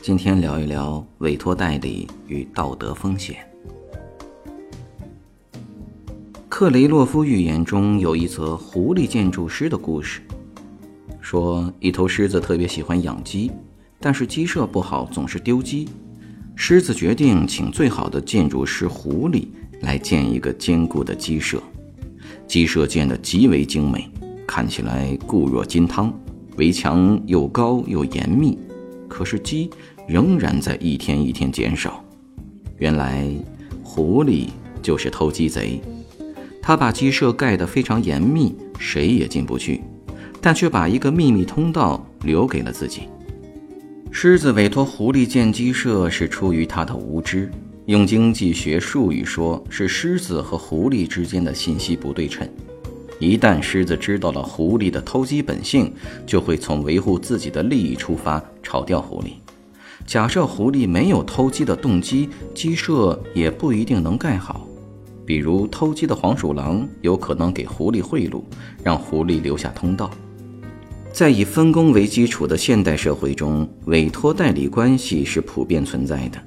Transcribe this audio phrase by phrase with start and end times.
[0.00, 3.36] 今天聊一聊委托代理与道德风险。
[6.48, 10.22] 克雷洛夫寓言中有一则狐狸建筑师的故事，
[11.20, 13.50] 说一头狮子特别喜欢养鸡，
[14.00, 15.88] 但是鸡舍不好，总是丢鸡。
[16.54, 19.48] 狮子决定请最好的建筑师狐狸
[19.80, 21.62] 来建一个坚固的鸡舍。
[22.46, 24.08] 鸡舍建得极为精美，
[24.46, 26.12] 看起来固若金汤，
[26.56, 28.56] 围墙又高又严密。
[29.08, 29.70] 可是鸡
[30.06, 32.04] 仍然在一天一天减少。
[32.76, 33.26] 原来
[33.82, 34.48] 狐狸
[34.80, 35.80] 就是偷鸡贼，
[36.62, 39.82] 他把鸡舍盖得非常严密，谁也进不去，
[40.40, 43.02] 但却把一个秘密通道留给了自己。
[44.10, 47.50] 狮子委托狐狸建鸡舍是出于他的无知，
[47.86, 52.48] 用经济学术语说，是狮子和狐狸之间的信息不对称。
[53.18, 55.92] 一旦狮子知道了狐狸的偷鸡本性，
[56.26, 59.32] 就会从维护自己的利益出发炒掉狐狸。
[60.06, 64.66] 假设狐狸没有偷鸡的动机，鸡舍也不一定能盖好。
[65.26, 68.42] 比如偷鸡的黄鼠狼有可能给狐狸贿赂，
[68.82, 70.10] 让狐狸留下通道。
[71.12, 76.38] 在以分工为基础的现代社会中，委托代理关系是普遍存在的。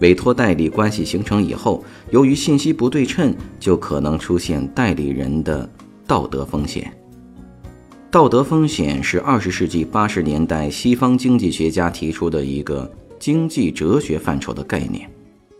[0.00, 5.66] 委托代理关系形成以后，由于信息不对称，就可能出现代理人的。
[6.10, 6.92] 道德风险。
[8.10, 15.08] 道德风险是二十世纪八十年代西方经济学家提出的一个经济哲学范畴的概念，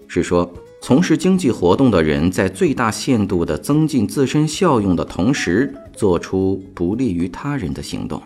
[0.09, 8.21] 是说从事经济活动的人在最大限度地增进自身效用的同时，做出不利于他人的行动，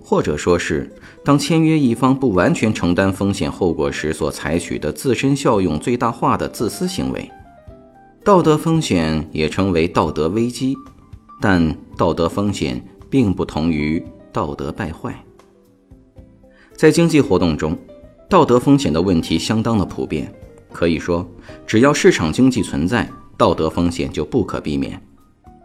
[0.00, 0.90] 或者说是
[1.22, 7.30] 当签约一方不完全承担风险后果时所采取的自身效用最大化的自私行为。
[8.24, 10.74] 道德风险也称为道德危机。
[11.40, 15.14] 但道德风险并不同于道德败坏。
[16.74, 17.76] 在经济活动中，
[18.28, 20.32] 道德风险的问题相当的普遍。
[20.70, 21.26] 可以说，
[21.66, 25.00] 只要市场经济存在，道德风险就不可避免。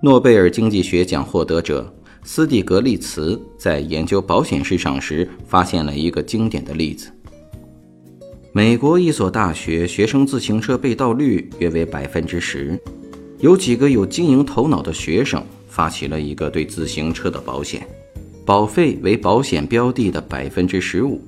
[0.01, 7.11] 诺贝尔经济学奖获得者斯蒂格利茨在研究保险市场时，发现了一个经典的例子：
[8.53, 12.79] 美国一所大学学生自行车被盗率约为百分之十，
[13.39, 15.43] 有几个有经营头脑的学生。
[15.73, 17.87] 发起了一个对自行车的保险，
[18.45, 21.19] 保费为保险标的的百分之十五。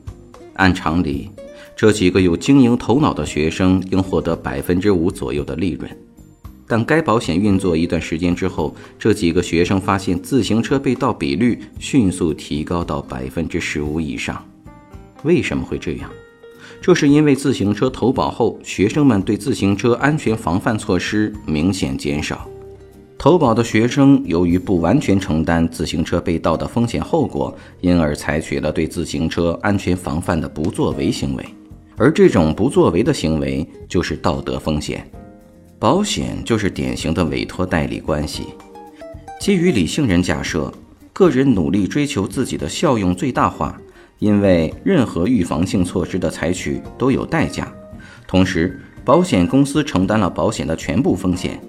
[0.54, 1.32] 按常理，
[1.76, 5.90] 这几个有经营头脑的学生应获得百分之五左右的利润。
[6.68, 14.48] 但该保险运作一段时间之后，这几个学生发现自行车被盗比率迅速提高到百分之十五以上。
[15.24, 16.08] 为什么会这样？
[16.80, 22.48] 这是因为自行车投保后，学生们对自行车安全防范措施明显减少。
[23.26, 31.44] 投保的学生由于不完全承担自行车被盗的风险后果，因而采取了对自行车安全防范的不作为行为，
[31.98, 35.10] 而这种不作为的行为就是道德风险。
[35.80, 38.44] 保险就是典型的委托代理关系。
[39.40, 40.72] 基于理性人假设，
[41.12, 43.76] 个人努力追求自己的效用最大化，
[44.20, 47.74] 因为任何预防性措施的采取都有代价，
[48.28, 51.60] 同时保险公司承担了保险的全部风险。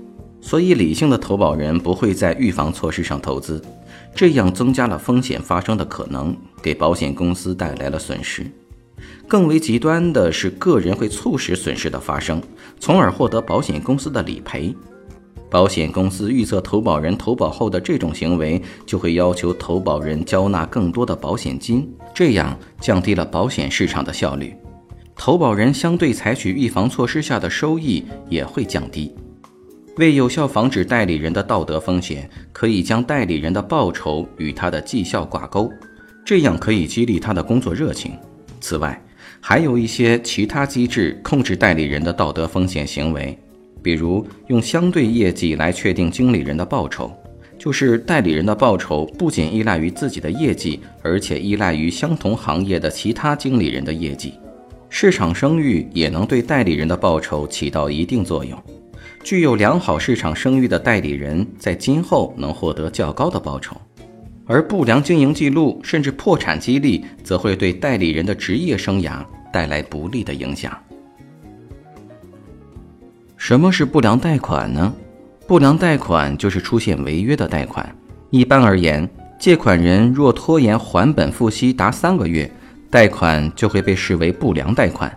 [0.46, 3.60] 所以，理性的投保人不会在预防措施上投资，
[4.14, 8.46] 这样增加了风险发生的可能，给保险公司带来了损失。
[9.26, 12.40] 更为极端的是，个人会促使损失的发生，
[12.78, 14.72] 从而获得保险公司的理赔。
[15.50, 24.54] 保险公司预测投保人投保后的这种行为，就会要求投保人交纳更多的保险金，这样降低了保险市场的效率。
[25.16, 29.12] 投保人相对采取预防措施下的收益也会降低。
[29.96, 35.70] 为有效防止代理人的道德风险，可以将代理人的报酬与他的绩效挂钩，
[36.25, 38.12] 这样可以激励他的工作热情。
[38.60, 39.02] 此外，
[39.40, 43.38] 还有一些其他机制控制代理人的道德风险行为，
[43.82, 47.10] 比如用相对业绩来确定经理人的报酬，
[47.58, 54.34] 就是代理人的报酬不仅依赖于自己的业绩，而且依赖于相同行业的其他经理人的业绩。
[54.90, 58.60] 市场声誉也能对代理人的报酬起到一定作用。
[59.26, 63.76] 具有良好市场声誉的代理人，在今后能获得较高的报酬，
[64.46, 70.73] 而不良经营记录甚至破产激励，则会对代理人的职业生涯带来不利的影响。
[73.37, 74.94] 什么是不良贷款呢？
[75.49, 77.84] 不良贷款就是出现违约的贷款。
[78.31, 79.08] 一般而言，
[79.40, 82.49] 借款人若拖延还本付息达三个月，
[82.88, 85.12] 贷款就会被视为不良贷款。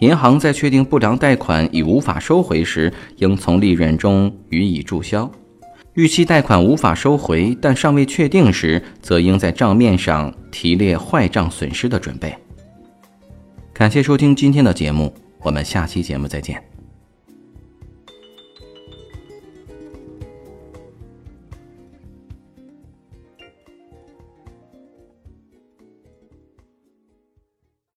[0.00, 5.30] 银行在确定不良贷款已无法收回时，应从利润中予以注销。
[5.94, 12.32] 逾期贷款无法收回但尚未确定时，则应在账面上提列坏账损失的准备。
[13.74, 16.77] 感谢收听今天的节目，我们下期节目再见。